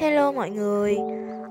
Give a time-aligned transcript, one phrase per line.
[0.00, 0.96] Hello mọi người,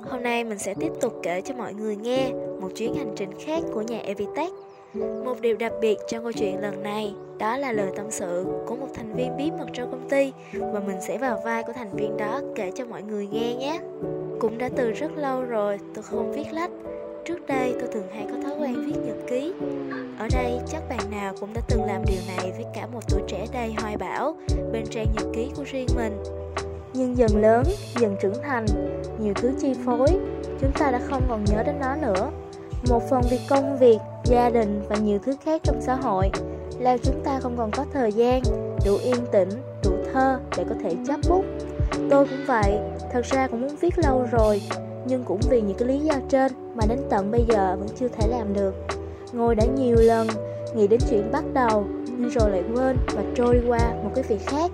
[0.04, 2.32] hôm nay mình sẽ tiếp tục kể cho mọi người nghe
[2.62, 4.54] một chuyến hành trình khác của nhà Evitech.
[5.26, 8.76] Một điều đặc biệt trong câu chuyện lần này đó là lời tâm sự của
[8.76, 11.96] một thành viên bí mật trong công ty và mình sẽ vào vai của thành
[11.96, 13.80] viên đó kể cho mọi người nghe nhé.
[14.40, 16.72] Cũng đã từ rất lâu rồi tôi không viết lách.
[17.26, 19.54] Trước đây tôi thường hay có thói quen viết nhật ký.
[20.20, 23.22] Ở đây chắc bạn nào cũng đã từng làm điều này với cả một tuổi
[23.28, 24.36] trẻ đầy hoài bão
[24.72, 26.37] bên trang nhật ký của riêng mình
[26.98, 27.64] nhưng dần lớn,
[28.00, 28.66] dần trưởng thành,
[29.20, 30.08] nhiều thứ chi phối,
[30.62, 32.32] chúng ta đã không còn nhớ đến nó nữa.
[32.90, 36.30] Một phần vì công việc, gia đình và nhiều thứ khác trong xã hội,
[36.80, 38.42] làm chúng ta không còn có thời gian,
[38.86, 39.50] đủ yên tĩnh,
[39.84, 41.46] đủ thơ để có thể chấp bút.
[42.10, 42.80] Tôi cũng vậy,
[43.12, 44.62] thật ra cũng muốn viết lâu rồi,
[45.06, 48.08] nhưng cũng vì những cái lý do trên mà đến tận bây giờ vẫn chưa
[48.08, 48.76] thể làm được.
[49.34, 50.28] Ngồi đã nhiều lần,
[50.76, 51.86] nghĩ đến chuyện bắt đầu,
[52.18, 54.72] nhưng rồi lại quên và trôi qua một cái việc khác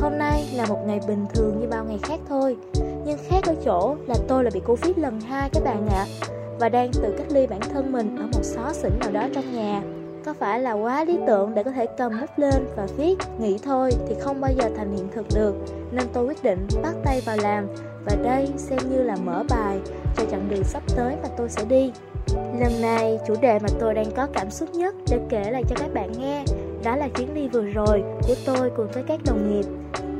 [0.00, 2.56] Hôm nay là một ngày bình thường như bao ngày khác thôi.
[3.04, 6.06] Nhưng khác ở chỗ là tôi là bị Covid lần hai các bạn ạ.
[6.20, 6.26] À,
[6.58, 9.52] Và đang tự cách ly bản thân mình ở một xó xỉnh nào đó trong
[9.52, 9.82] nhà.
[10.24, 13.58] Có phải là quá lý tưởng để có thể cầm bút lên và viết Nghĩ
[13.58, 15.54] thôi thì không bao giờ thành hiện thực được.
[15.92, 17.66] Nên tôi quyết định bắt tay vào làm.
[18.04, 19.78] Và đây xem như là mở bài
[20.16, 21.92] cho chặng đường sắp tới mà tôi sẽ đi.
[22.36, 25.76] Lần này, chủ đề mà tôi đang có cảm xúc nhất để kể lại cho
[25.78, 26.44] các bạn nghe
[26.84, 29.66] đó là chuyến đi vừa rồi của tôi cùng với các đồng nghiệp.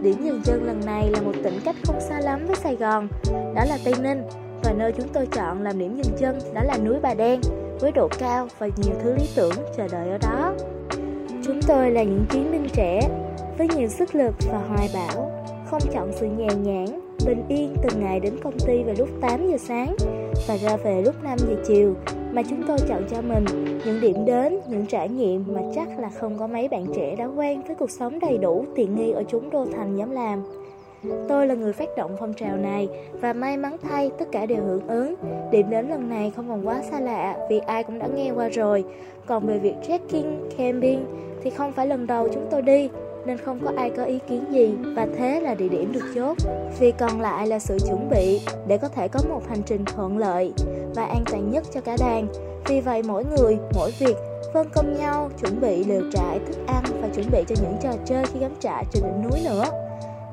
[0.02, 3.08] Điểm dừng chân lần này là một tỉnh cách không xa lắm với Sài Gòn.
[3.54, 4.22] Đó là Tây Ninh,
[4.62, 7.40] Và nơi chúng tôi chọn làm điểm dừng chân đó là núi Bà Đen,
[7.80, 10.54] Với độ cao và nhiều thứ lý tưởng chờ đợi ở đó.
[11.44, 13.00] Chúng tôi là những chiến binh trẻ,
[13.58, 15.32] Với nhiều sức lực và hoài bão,
[15.70, 19.50] Không chọn sự nhàn nhãn bình yên từng ngày đến công ty vào lúc 8
[19.50, 19.96] giờ sáng
[20.48, 21.94] và ra về lúc 5 giờ chiều
[22.34, 23.44] mà chúng tôi chọn cho mình
[23.84, 27.24] những điểm đến, những trải nghiệm mà chắc là không có mấy bạn trẻ đã
[27.24, 30.42] quen với cuộc sống đầy đủ tiện nghi ở chúng đô thành dám làm.
[31.28, 34.62] Tôi là người phát động phong trào này và may mắn thay tất cả đều
[34.62, 35.14] hưởng ứng.
[35.50, 38.48] Điểm đến lần này không còn quá xa lạ vì ai cũng đã nghe qua
[38.48, 38.84] rồi.
[39.26, 41.04] Còn về việc trekking, camping
[41.42, 42.88] thì không phải lần đầu chúng tôi đi
[43.26, 46.36] nên không có ai có ý kiến gì và thế là địa điểm được chốt.
[46.78, 50.18] Việc còn lại là sự chuẩn bị để có thể có một hành trình thuận
[50.18, 50.52] lợi
[50.94, 52.26] và an toàn nhất cho cả đoàn.
[52.66, 54.16] Vì vậy mỗi người, mỗi việc
[54.54, 57.92] phân công nhau chuẩn bị lều trại, thức ăn và chuẩn bị cho những trò
[58.06, 59.64] chơi khi cắm trại trên đỉnh núi nữa.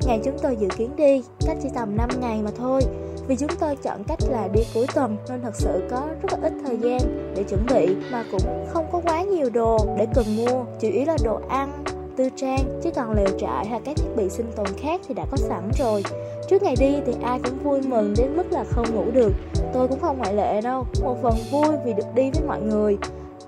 [0.06, 2.82] Ngày chúng tôi dự kiến đi, cách chỉ tầm 5 ngày mà thôi
[3.28, 6.50] Vì chúng tôi chọn cách là đi cuối tuần nên thật sự có rất là
[6.50, 10.26] ít thời gian để chuẩn bị Mà cũng không có quá nhiều đồ để cần
[10.38, 11.84] mua Chủ yếu là đồ ăn,
[12.18, 15.26] tư trang, chứ còn lều trại hay các thiết bị sinh tồn khác thì đã
[15.32, 16.04] có sẵn rồi.
[16.50, 19.32] Trước ngày đi thì ai cũng vui mừng đến mức là không ngủ được.
[19.74, 22.98] Tôi cũng không ngoại lệ đâu, một phần vui vì được đi với mọi người,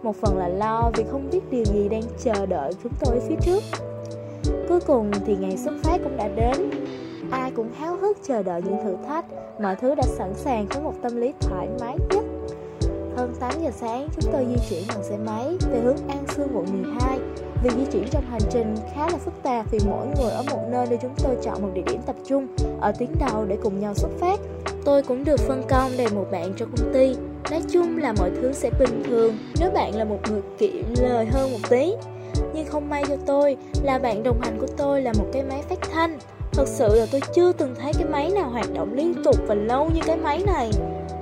[0.04, 3.36] một phần là lo vì không biết điều gì đang chờ đợi chúng tôi phía
[3.42, 3.64] trước.
[4.70, 6.70] Cuối cùng thì ngày xuất phát cũng đã đến.
[7.32, 9.26] Ai cũng háo hức chờ đợi những thử thách,
[9.62, 12.24] mọi thứ đã sẵn sàng với một tâm lý thoải mái nhất.
[13.16, 16.48] Hơn 8 giờ sáng, chúng tôi di chuyển bằng xe máy về hướng An Sương
[16.54, 17.20] quận 12
[17.64, 20.60] Việc di chuyển trong hành trình khá là phức tạp vì mỗi người ở một
[20.72, 22.48] nơi nên chúng tôi chọn một địa điểm tập trung
[22.82, 24.40] ở tuyến đầu để cùng nhau xuất phát.
[24.86, 27.16] Tôi cũng được phân công đầy một bạn cho công ty.
[27.52, 31.26] Nói chung là mọi thứ sẽ bình thường nếu bạn là một người kiệm lời
[31.26, 31.94] hơn một tí.
[32.54, 35.62] Nhưng không may cho tôi là bạn đồng hành của tôi là một cái máy
[35.70, 36.18] phát thanh.
[36.52, 39.56] Thật sự là tôi chưa từng thấy cái máy nào hoạt động liên tục và
[39.56, 40.72] lâu như cái máy này.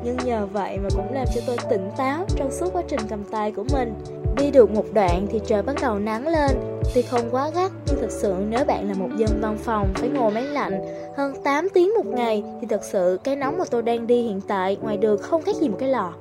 [0.04, 3.24] Nhưng nhờ vậy mà cũng làm cho tôi tỉnh táo trong suốt quá trình cầm
[3.24, 3.94] tay của mình
[4.38, 6.52] Đi được một đoạn thì trời bắt đầu nắng lên
[6.96, 10.10] Tuy không quá gắt nhưng thực sự nếu bạn là một dân văn phòng phải
[10.10, 10.82] ngồi máy lạnh
[11.18, 14.42] hơn 8 tiếng một ngày thì thật sự cái nóng mà tôi đang đi hiện
[14.48, 16.14] tại ngoài đường không khác gì một cái lò.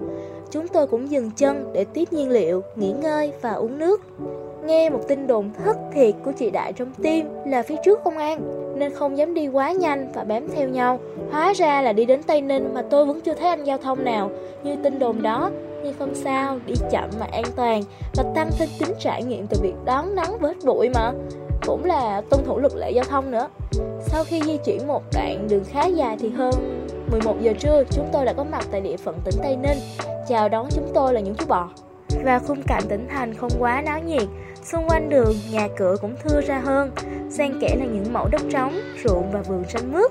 [0.51, 4.01] Chúng tôi cũng dừng chân để tiếp nhiên liệu, nghỉ ngơi và uống nước.
[4.65, 8.19] Nghe một tin đồn thất thiệt của chị Đại trong tim là phía trước công
[8.19, 8.41] an
[8.79, 11.01] Nên không dám đi quá nhanh và bám theo nhau
[11.31, 14.05] Hóa ra là đi đến Tây Ninh mà tôi vẫn chưa thấy anh giao thông
[14.05, 14.31] nào
[14.65, 15.51] Như tin đồn đó
[15.85, 17.83] nhưng không sao, đi chậm mà an toàn
[18.15, 21.13] Và tăng thêm tính trải nghiệm từ việc đón nắng vớt bụi mà.
[21.67, 23.49] Cũng là tuân thủ luật lệ giao thông nữa.
[24.01, 28.09] Sau khi di chuyển một đoạn đường khá dài thì hơn 11 giờ trưa Chúng
[28.13, 29.79] tôi đã có mặt tại địa phận tỉnh Tây Ninh.
[30.29, 31.69] Chào đón chúng tôi là những chú bò.
[32.25, 34.29] Và khung cảnh tỉnh thành không quá náo nhiệt.
[34.63, 36.91] Xung quanh đường, nhà cửa cũng thưa ra hơn.
[37.31, 40.11] Xen kẽ là những mẫu đất trống, ruộng và vườn xanh mướt.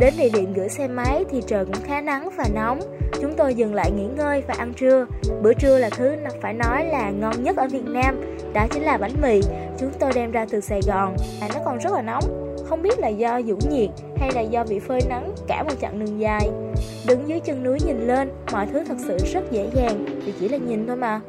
[0.00, 2.80] Đến địa điểm gửi xe máy thì trời cũng khá nắng và nóng.
[3.20, 5.06] Chúng tôi dừng lại nghỉ ngơi và ăn trưa.
[5.42, 8.20] Bữa trưa là thứ phải nói là ngon nhất ở Việt Nam,
[8.52, 9.40] Đó chính là bánh mì.
[9.78, 11.16] Chúng tôi đem ra từ Sài Gòn.
[11.40, 12.54] Và nó còn rất là nóng.
[12.68, 15.98] Không biết là do dũng nhiệt hay là do bị phơi nắng cả một chặng
[15.98, 16.50] đường dài.
[17.06, 20.04] Đứng dưới chân núi nhìn lên, Mọi thứ thật sự rất dễ dàng.
[20.24, 21.20] Vì chỉ là nhìn thôi mà.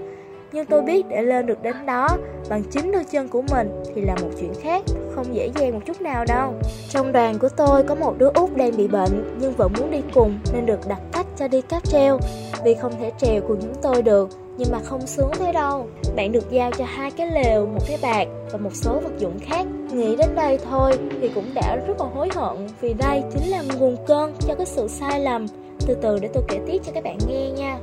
[0.52, 2.08] Nhưng tôi biết để lên được đến đó
[2.50, 4.84] bằng chính đôi chân của mình thì là một chuyện khác,
[5.16, 6.54] không dễ dàng một chút nào đâu.
[6.90, 10.02] Trong đoàn của tôi có một đứa út đang bị bệnh nhưng vẫn muốn đi
[10.14, 12.20] cùng nên được đặt cách cho đi cáp treo.
[12.64, 15.88] Vì không thể trèo cùng chúng tôi được nhưng mà không sướng thế đâu.
[16.16, 19.40] Bạn được giao cho hai cái lều, một cái bạc và một số vật dụng
[19.40, 19.68] khác.
[19.92, 20.92] Nghĩ đến đây thôi
[21.22, 24.66] thì cũng đã rất là hối hận vì đây chính là nguồn cơn cho cái
[24.66, 25.46] sự sai lầm.
[25.88, 27.80] Từ từ để tôi kể tiếp cho các bạn nghe nha.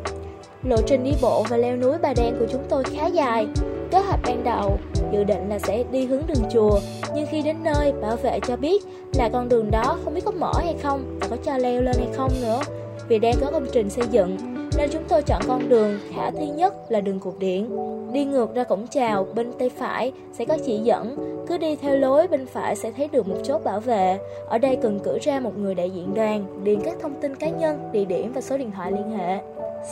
[0.68, 3.46] Lộ trình đi bộ và leo núi Bà Đen của chúng tôi khá dài.
[3.90, 4.78] Kế hoạch ban đầu
[5.12, 6.80] dự định là sẽ đi hướng đường chùa,
[7.14, 8.84] nhưng khi đến nơi, bảo vệ cho biết
[9.14, 11.94] là con đường đó không biết có mở hay không và có cho leo lên
[11.98, 12.60] hay không nữa.
[13.08, 14.36] Vì đang có công trình xây dựng,
[14.78, 17.70] nên chúng tôi chọn con đường khả thi nhất là đường cột điện.
[18.12, 21.16] Đi ngược ra cổng chào, bên tay phải sẽ có chỉ dẫn,
[21.48, 24.18] cứ đi theo lối bên phải sẽ thấy được một chốt bảo vệ.
[24.48, 27.48] Ở đây cần cử ra một người đại diện đoàn, điền các thông tin cá
[27.48, 29.38] nhân, địa điểm và số điện thoại liên hệ.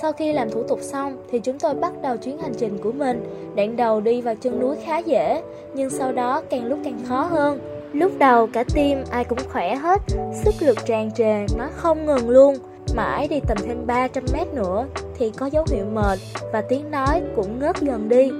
[0.00, 2.93] Sau khi làm thủ tục xong thì chúng tôi bắt đầu chuyến hành trình của
[2.93, 3.25] mình.
[3.56, 5.43] Đoạn đầu đi vào chân núi khá dễ,
[5.75, 7.58] nhưng sau đó càng lúc càng khó hơn.
[7.93, 10.02] Lúc đầu cả team ai cũng khỏe hết,
[10.44, 12.55] sức lực tràn trề, nó không ngừng luôn.
[12.94, 14.87] Mãi đi tầm thêm 300 mét nữa
[15.19, 16.19] thì có dấu hiệu mệt
[16.52, 18.31] và tiếng nói cũng ngớt dần đi.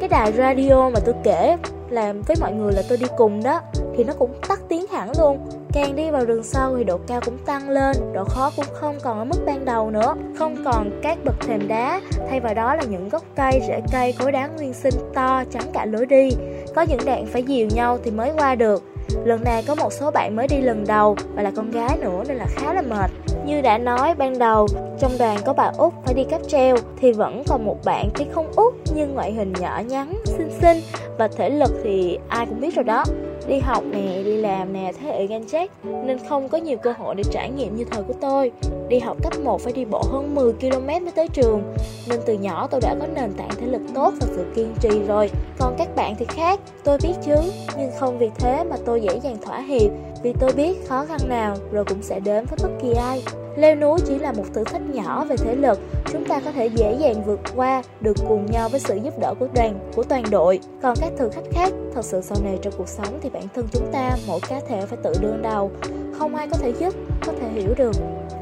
[0.00, 1.56] Cái đài radio mà tôi kể
[1.90, 3.60] làm với mọi người là tôi đi cùng đó
[3.96, 5.38] thì nó cũng tắt tiếng hẳn luôn.
[5.72, 8.98] Càng đi vào rừng sâu thì độ cao cũng tăng lên, độ khó cũng không
[9.02, 10.14] còn ở mức ban đầu nữa.
[10.38, 14.12] Không còn các bậc thềm đá, thay vào đó là những gốc cây, rễ cây,
[14.12, 16.30] khối đá nguyên sinh to chắn cả lối đi.
[16.74, 18.82] Có những đoạn phải dìu nhau thì mới qua được.
[19.24, 22.22] Lần này có một số bạn mới đi lần đầu và là con gái nữa
[22.28, 23.10] nên là khá là mệt.
[23.46, 24.66] Như đã nói ban đầu,
[24.98, 28.24] trong đoàn có bà Út phải đi cáp treo thì vẫn còn một bạn tuy
[28.30, 30.80] không Út nhưng ngoại hình nhỏ nhắn, xinh xinh
[31.18, 33.04] và thể lực thì ai cũng biết rồi đó.
[33.46, 36.94] Đi học nè, đi làm nè, thế hệ Gen Z nên không có nhiều cơ
[36.98, 38.52] hội để trải nghiệm như thời của tôi.
[38.88, 41.74] Đi học cấp 1 phải đi bộ hơn 10 km mới tới trường
[42.08, 45.02] nên từ nhỏ tôi đã có nền tảng thể lực tốt và sự kiên trì
[45.08, 45.30] rồi.
[45.58, 47.36] Còn các bạn thì khác, tôi biết chứ,
[47.78, 49.90] nhưng không vì thế mà tôi dễ dàng thỏa hiệp
[50.24, 53.22] vì tôi biết khó khăn nào rồi cũng sẽ đến với bất kỳ ai.
[53.56, 55.78] Leo núi chỉ là một thử thách nhỏ về thể lực,
[56.12, 59.34] chúng ta có thể dễ dàng vượt qua được cùng nhau với sự giúp đỡ
[59.38, 60.60] của đoàn, của toàn đội.
[60.82, 63.66] Còn các thử thách khác, thật sự sau này trong cuộc sống thì bản thân
[63.72, 65.70] chúng ta mỗi cá thể phải tự đương đầu,
[66.18, 66.94] không ai có thể giúp,
[67.26, 67.92] có thể hiểu được.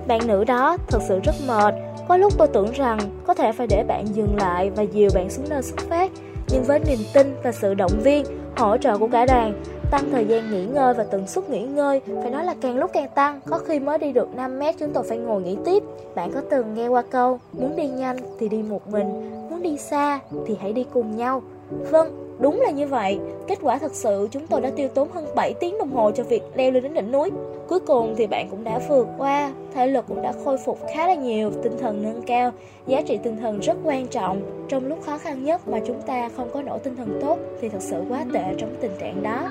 [0.06, 1.74] Bạn nữ đó thật sự rất mệt,
[2.08, 5.30] có lúc tôi tưởng rằng có thể phải để bạn dừng lại và dìu bạn
[5.30, 6.10] xuống nơi xuất phát,
[6.48, 8.24] nhưng với niềm tin và sự động viên,
[8.56, 9.62] hỗ trợ của cả đoàn,
[9.92, 12.90] tăng thời gian nghỉ ngơi và tần suất nghỉ ngơi phải nói là càng lúc
[12.92, 15.82] càng tăng có khi mới đi được 5 mét chúng tôi phải ngồi nghỉ tiếp
[16.14, 19.76] bạn có từng nghe qua câu muốn đi nhanh thì đi một mình muốn đi
[19.76, 21.42] xa thì hãy đi cùng nhau
[21.90, 23.18] vâng Đúng là như vậy,
[23.48, 26.24] kết quả thật sự chúng tôi đã tiêu tốn hơn 7 tiếng đồng hồ cho
[26.24, 27.30] việc leo lên đến đỉnh núi.
[27.68, 31.06] Cuối cùng thì bạn cũng đã vượt qua, thể lực cũng đã khôi phục khá
[31.06, 32.50] là nhiều, tinh thần nâng cao.
[32.86, 34.66] Giá trị tinh thần rất quan trọng.
[34.68, 37.68] Trong lúc khó khăn nhất mà chúng ta không có nổ tinh thần tốt thì
[37.68, 39.48] thật sự quá tệ trong tình trạng đó.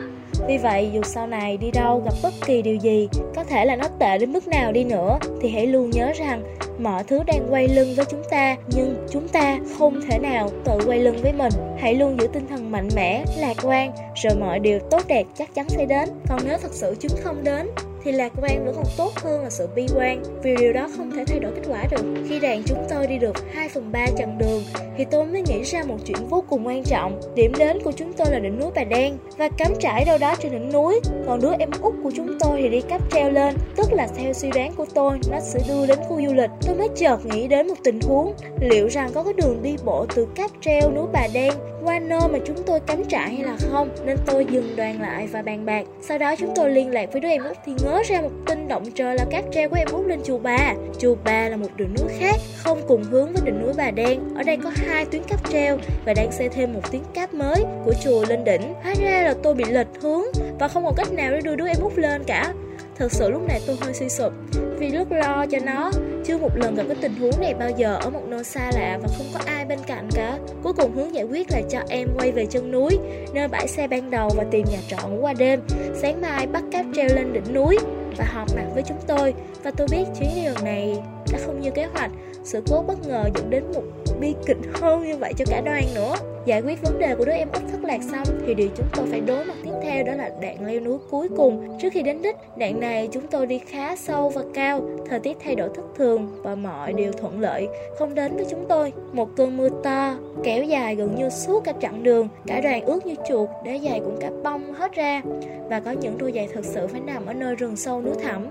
[0.48, 3.76] Vì vậy, dù sau này đi đâu gặp bất kỳ điều gì, có thể là
[3.76, 6.44] nó tệ đến mức nào đi nữa, thì hãy luôn nhớ rằng
[6.80, 10.80] mọi thứ đang quay lưng với chúng ta nhưng chúng ta không thể nào tự
[10.86, 11.54] quay lưng với mình.
[11.78, 15.56] Hãy luôn giữ tinh thần mạnh mẽ lạc quan rồi mọi điều tốt đẹp chắc
[15.56, 16.10] chắn sẽ đến.
[16.30, 17.68] Còn nếu thật sự chúng không đến
[18.04, 21.12] thì lạc quan vẫn còn tốt hơn là sự bi quan, vì điều đó không
[21.12, 22.24] thể thay đổi kết quả được.
[22.30, 24.64] Khi đoàn chúng tôi đi được 2 phần 3 chặng đường,
[24.98, 27.22] thì tôi mới nghĩ ra một chuyện vô cùng quan trọng.
[27.36, 30.36] Điểm đến của chúng tôi là đỉnh núi Bà Đen, và cắm trải đâu đó
[30.40, 31.00] trên đỉnh núi.
[31.28, 34.34] Còn đứa em út của chúng tôi thì đi cáp treo lên, tức là theo
[34.34, 36.50] suy đoán của tôi, nó sẽ đưa đến khu du lịch.
[36.68, 38.34] Tôi mới chợt nghĩ đến một tình huống.
[38.62, 41.54] Liệu rằng có cái đường đi bộ từ cáp treo núi Bà Đen
[41.84, 43.90] qua nơi mà chúng tôi cắm trại hay là không?
[44.06, 45.86] Nên tôi dừng đoàn lại và bàn bạc.
[46.02, 48.68] Sau đó chúng tôi liên lạc với đứa em út thì ngớ ra một tin
[48.68, 50.74] động trời là cáp treo của em út lên chùa bà.
[51.00, 54.20] Chùa bà là một đỉnh núi khác, không cùng hướng với đỉnh núi bà đen.
[54.36, 57.64] Ở đây có hai tuyến cáp treo và đang xây thêm một tuyến cáp mới
[57.86, 58.74] của chùa lên đỉnh.
[58.84, 60.24] Hóa ra là tôi bị lệch hướng
[60.60, 62.54] và không còn cách nào để đưa đứa em út lên cả.
[63.02, 64.34] Thật sự lúc này tôi hơi suy sụp.
[64.78, 65.92] Vì lúc lo cho nó,
[66.26, 69.00] Chưa một lần gặp cái tình huống này bao giờ Ở một nơi xa lạ
[69.02, 70.38] và không có ai bên cạnh cả.
[70.64, 73.00] Cuối cùng hướng giải quyết là cho em quay về chân núi,
[73.34, 75.62] Nơi bãi xe ban đầu và tìm nhà trọ ngủ qua đêm.
[75.96, 77.78] Sáng mai bắt cáp treo lên đỉnh núi
[78.18, 79.34] Và họp mặt với chúng tôi.
[79.64, 80.98] Và tôi biết chuyến đi lần này
[81.32, 82.12] đã không như kế hoạch.
[82.44, 83.84] Sự cố bất ngờ dẫn đến một
[84.20, 86.16] bi kịch hơn như vậy cho cả đoàn nữa.
[86.46, 89.06] Giải quyết vấn đề của đứa em út thất lạc xong thì điều chúng tôi
[89.12, 91.78] phải đối mặt tiếp theo đó là đoạn leo núi cuối cùng.
[91.82, 95.38] Trước khi đến đích, đoạn này chúng tôi đi khá sâu và cao, thời tiết
[95.44, 97.68] thay đổi thất thường và mọi điều thuận lợi
[98.00, 98.94] không đến với chúng tôi.
[99.14, 103.06] Một cơn mưa to kéo dài gần như suốt cả chặng đường, cả đoàn ướt
[103.06, 105.22] như chuột, đá giày cũng cả bong hết ra
[105.70, 108.48] và có những đôi giày thực sự phải nằm ở nơi rừng sâu núi thẳm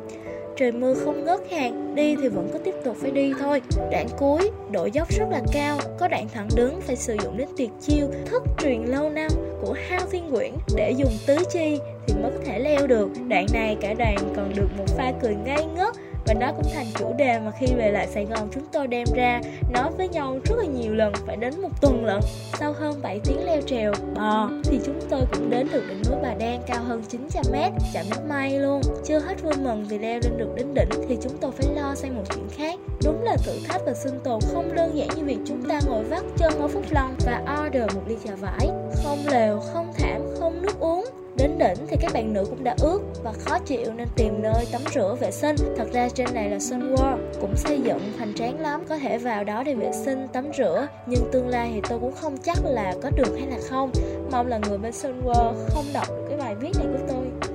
[0.61, 3.63] trời mưa không ngớt hàng Đi thì vẫn cứ tiếp tục phải đi thôi.
[3.91, 7.49] Đoạn cuối, độ dốc rất là cao Có đoạn thẳng đứng phải sử dụng đến
[7.57, 9.31] tuyệt chiêu Thất truyền lâu năm
[9.63, 10.53] của Hao Thiên Quyển.
[10.77, 13.09] Để dùng tứ chi thì mới có thể leo được.
[13.29, 15.95] Đoạn này cả đoàn còn được một pha cười ngây ngất
[16.31, 19.07] và nó cũng thành chủ đề mà khi về lại Sài Gòn chúng tôi đem
[19.15, 19.41] ra
[19.73, 22.21] nói với nhau rất là nhiều lần, phải đến một tuần lận.
[22.59, 26.19] Sau hơn 7 tiếng leo trèo, bò, thì chúng tôi cũng đến được đỉnh núi
[26.23, 28.83] Bà Đen cao hơn 900m chạm đến may luôn.
[29.05, 31.95] Chưa hết vui mừng vì leo lên được đến đỉnh thì chúng tôi phải lo
[31.95, 32.79] sang một chuyện khác.
[33.05, 36.05] Đúng là thử thách và sinh tồn không đơn giản như việc chúng ta ngồi
[36.05, 38.69] vắt chân ở Phúc Long và order một ly trà vải.
[39.05, 41.05] Không lều, không thảm, không nước uống.
[41.41, 44.67] Đến đỉnh thì các bạn nữ cũng đã ướt và khó chịu nên tìm nơi
[44.73, 45.57] tắm rửa vệ sinh.
[45.77, 49.19] Thật ra trên này là Sun World, cũng xây dựng hoành tráng lắm, có thể
[49.19, 50.87] vào đó để vệ sinh, tắm rửa.
[51.07, 53.91] Nhưng tương lai thì tôi cũng không chắc là có được hay là không.
[54.33, 57.51] Mong là người bên Sun World không đọc được cái bài viết này của tôi.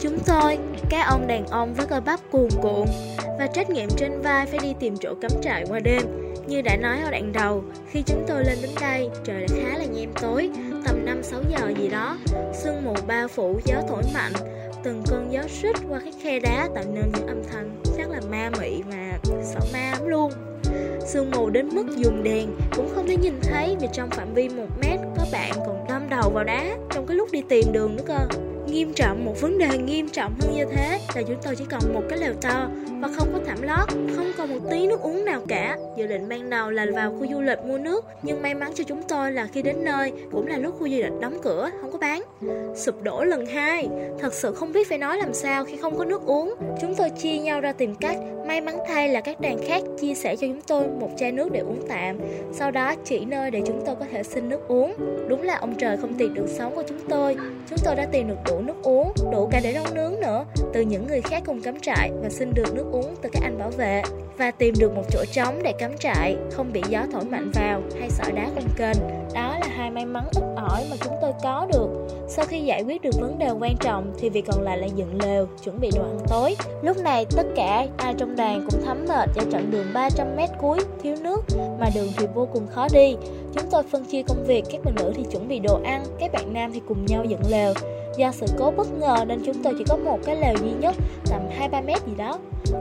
[0.00, 0.58] Chúng tôi,
[0.90, 2.86] các ông đàn ông với cơ bắp cuồn cuộn
[3.38, 6.02] và trách nhiệm trên vai phải đi tìm chỗ cắm trại qua đêm.
[6.46, 9.78] Như đã nói ở đoạn đầu, khi chúng tôi lên đến đây, trời đã khá
[9.78, 10.50] là nhem tối,
[10.88, 12.16] tầm 5-6 giờ gì đó,
[12.52, 14.32] sương mù bao phủ gió thổi mạnh,
[14.82, 18.20] từng cơn gió xích qua các khe đá tạo nên những âm thanh chắc là
[18.30, 20.32] ma mị mà sợ ma lắm luôn.
[21.06, 24.48] Sương mù đến mức dùng đèn cũng không thể nhìn thấy vì trong phạm vi
[24.48, 27.96] một mét có bạn còn đâm đầu vào đá trong cái lúc đi tìm đường
[27.96, 31.56] nữa cơ nghiêm trọng, một vấn đề nghiêm trọng hơn như thế là chúng tôi
[31.56, 32.68] chỉ còn một cái lều to
[33.00, 35.78] và không có thảm lót, không còn một tí nước uống nào cả.
[35.96, 38.84] Dự định ban đầu là vào khu du lịch mua nước, nhưng may mắn cho
[38.84, 41.92] chúng tôi là khi đến nơi cũng là lúc khu du lịch đóng cửa, không
[41.92, 42.22] có bán.
[42.76, 46.04] Sụp đổ lần hai, thật sự không biết phải nói làm sao khi không có
[46.04, 46.54] nước uống.
[46.80, 50.14] Chúng tôi chia nhau ra tìm cách, may mắn thay là các đoàn khác chia
[50.14, 52.18] sẻ cho chúng tôi một chai nước để uống tạm.
[52.52, 54.94] Sau đó chỉ nơi để chúng tôi có thể xin nước uống.
[55.28, 57.36] Đúng là ông trời không tìm được sống của chúng tôi
[57.70, 60.80] chúng tôi đã tìm được đủ nước uống, đủ cả để nấu nướng nữa từ
[60.80, 63.70] những người khác cùng cắm trại và xin được nước uống từ các anh bảo
[63.70, 64.02] vệ
[64.38, 67.82] và tìm được một chỗ trống để cắm trại, không bị gió thổi mạnh vào
[68.00, 68.96] hay sỏi đá công kênh.
[69.34, 71.88] Đó là hai may mắn ít ỏi mà chúng tôi có được.
[72.28, 75.18] Sau khi giải quyết được vấn đề quan trọng thì việc còn lại là dựng
[75.22, 76.56] lều, chuẩn bị đồ ăn tối.
[76.82, 80.50] Lúc này tất cả ai trong đoàn cũng thấm mệt do chặng đường 300 mét
[80.60, 81.40] cuối thiếu nước
[81.80, 83.16] mà đường thì vô cùng khó đi.
[83.58, 86.32] Chúng tôi phân chia công việc, các bạn nữ thì chuẩn bị đồ ăn, các
[86.32, 87.74] bạn nam thì cùng nhau dựng lều.
[88.16, 90.94] Do sự cố bất ngờ nên chúng tôi chỉ có một cái lều duy nhất
[91.30, 92.38] tầm 2-3 mét gì đó.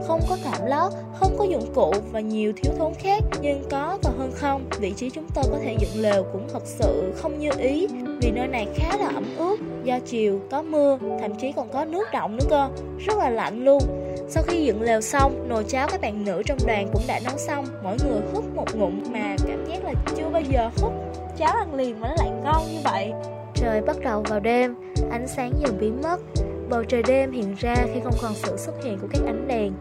[0.08, 3.98] Không có thảm lót, không có dụng cụ và nhiều thiếu thốn khác Nhưng có
[4.04, 7.40] và hơn không, vị trí chúng tôi có thể dựng lều cũng thật sự không
[7.40, 7.88] như ý
[8.22, 11.86] Vì nơi này khá là ẩm ướt, do chiều có mưa, thậm chí còn có
[11.86, 12.70] nước động nữa cơ.
[13.00, 13.82] Rất là lạnh luôn
[14.30, 17.38] sau khi dựng lều xong, nồi cháo các bạn nữ trong đoàn cũng đã nấu
[17.38, 17.66] xong.
[17.84, 20.94] Mỗi người hút một ngụm mà cảm giác là chưa bao giờ hút
[21.38, 23.12] cháo ăn liền mà nó lại ngon như vậy.
[23.56, 24.76] Trời bắt đầu vào đêm,
[25.12, 26.18] ánh sáng dần biến mất.
[26.70, 29.74] Bầu trời đêm hiện ra khi không còn sự xuất hiện của các ánh đèn.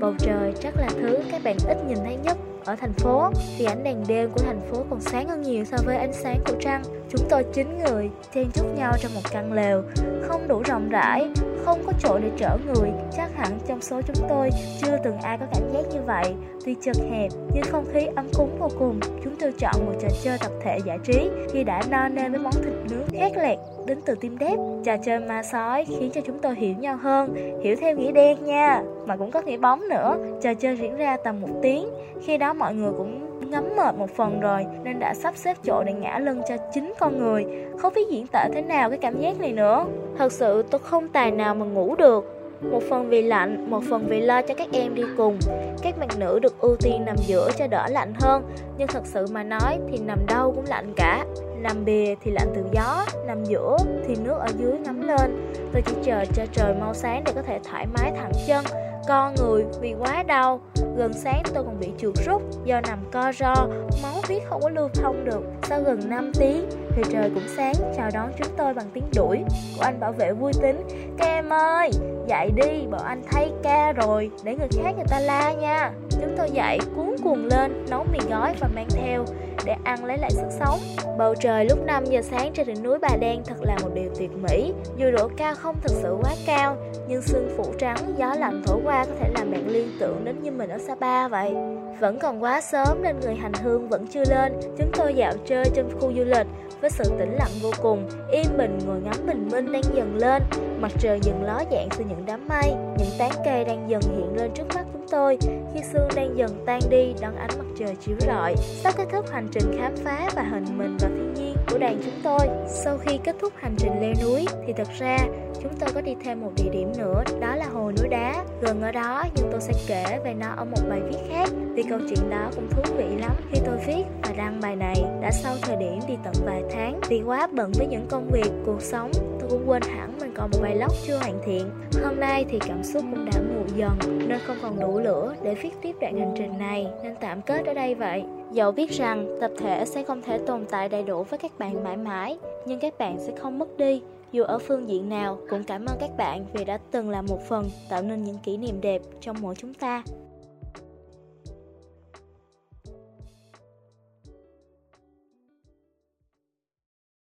[0.00, 3.64] Bầu trời chắc là thứ các bạn ít nhìn thấy nhất ở thành phố vì
[3.64, 6.54] ánh đèn đêm của thành phố còn sáng hơn nhiều so với ánh sáng của
[6.60, 6.82] trăng.
[7.10, 9.82] Chúng tôi chín người chen chúc nhau trong một căn lều,
[10.22, 11.30] không đủ rộng rãi,
[11.64, 12.90] không có chỗ để chở người.
[13.16, 14.50] Chắc hẳn trong số chúng tôi
[14.82, 16.34] chưa từng ai có cảm giác như vậy.
[16.64, 19.00] Tuy chật hẹp nhưng không khí ấm cúng vô cùng.
[19.24, 22.38] Chúng tôi chọn một trò chơi tập thể giải trí khi đã no nê với
[22.38, 24.58] món thịt nướng khét lẹt đến từ tim đếp.
[24.84, 28.44] Trò chơi ma sói khiến cho chúng tôi hiểu nhau hơn, hiểu theo nghĩa đen
[28.44, 30.16] nha, mà cũng có nghĩa bóng nữa.
[30.42, 31.86] Trò chơi diễn ra tầm một tiếng,
[32.26, 35.82] khi đó mọi người cũng ngấm mệt một phần rồi nên đã sắp xếp chỗ
[35.86, 37.44] để ngã lưng cho chính con người.
[37.78, 39.84] Không biết diễn tả thế nào cái cảm giác này nữa.
[40.18, 42.38] Thật sự tôi không tài nào mà ngủ được.
[42.70, 45.38] Một phần vì lạnh, một phần vì lo cho các em đi cùng.
[45.82, 48.42] Các bạn nữ được ưu tiên nằm giữa cho đỡ lạnh hơn,
[48.78, 51.24] nhưng thật sự mà nói thì nằm đâu cũng lạnh cả.
[51.62, 55.52] Nằm bìa thì lạnh từ gió, nằm giữa thì nước ở dưới ngắm lên.
[55.72, 58.64] Tôi chỉ chờ cho trời mau sáng để có thể thoải mái thẳng chân,
[59.08, 60.60] con người vì quá đau.
[60.96, 63.54] Gần sáng tôi còn bị chuột rút Do nằm co ro.
[64.02, 65.42] Máu huyết không có lưu thông được.
[65.62, 67.74] Sau gần 5 tiếng thì trời cũng sáng.
[67.96, 69.38] Chào đón chúng tôi bằng tiếng đuổi
[69.76, 70.80] Của anh bảo vệ vui tính.
[71.18, 71.90] Các em ơi,
[72.28, 74.30] dậy đi, Bọn anh thay ca rồi.
[74.44, 75.92] Để người khác người ta la nha.
[76.10, 79.24] Chúng tôi dậy, cuốn cuồng lên, Nấu mì gói và mang theo
[79.64, 80.78] Để ăn lấy lại sức sống.
[81.18, 84.10] Bầu trời lúc 5 giờ sáng trên đỉnh núi Bà Đen Thật là một điều
[84.18, 84.72] tuyệt mỹ.
[84.96, 86.76] Dù độ cao không thực sự quá cao,
[87.08, 90.42] Nhưng sương phủ trắng, gió lạnh thổi qua Có thể làm bạn liên tưởng đến
[90.42, 91.54] như mình ở Sapa vậy.
[92.00, 95.64] Vẫn còn quá sớm nên người hành hương vẫn chưa lên, Chúng tôi dạo chơi
[95.74, 96.46] trong khu du lịch
[96.80, 100.42] Với sự tĩnh lặng vô cùng, Yên bình, ngồi ngắm bình minh đang dần lên,
[100.80, 104.36] Mặt trời dần ló dạng từ những đám mây, Những tán cây đang dần hiện
[104.36, 105.38] lên trước mắt tôi
[105.74, 108.54] khi sương đang dần tan đi đón ánh mặt trời chiếu rọi.
[108.56, 112.00] Sắp kết thúc hành trình khám phá và hình mình vào thiên nhiên của đoàn
[112.04, 112.48] chúng tôi.
[112.68, 115.16] Sau khi kết thúc hành trình leo núi thì thật ra
[115.62, 118.44] chúng tôi có đi thêm một địa điểm nữa, đó là hồ núi đá.
[118.62, 121.82] Gần ở đó nhưng tôi sẽ kể về nó ở một bài viết khác vì
[121.82, 123.32] câu chuyện đó cũng thú vị lắm.
[123.50, 127.00] Khi tôi viết và đăng bài này đã sau thời điểm đi tận vài tháng
[127.08, 129.10] vì quá bận với những công việc, cuộc sống,
[129.52, 131.70] cũng quên hẳn mình còn một bài lóc chưa hoàn thiện.
[132.04, 135.54] Hôm nay thì cảm xúc cũng đã nguội dần nên không còn đủ lửa để
[135.54, 138.22] viết tiếp đoạn hành trình này nên tạm kết ở đây vậy.
[138.52, 141.84] Dẫu biết rằng tập thể sẽ không thể tồn tại đầy đủ với các bạn
[141.84, 144.02] mãi mãi, nhưng các bạn sẽ không mất đi.
[144.32, 147.48] Dù ở phương diện nào, cũng cảm ơn các bạn vì đã từng là một
[147.48, 150.02] phần tạo nên những kỷ niệm đẹp trong mỗi chúng ta.